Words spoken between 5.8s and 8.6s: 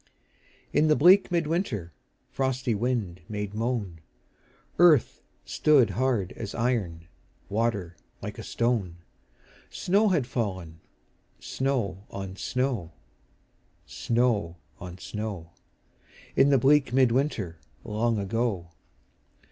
hard as iron, Water like a